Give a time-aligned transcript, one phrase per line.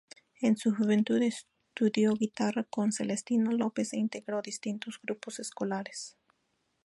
[0.41, 6.17] En su juventud estudió guitarra con Celestino López e integró distintos grupos escolares.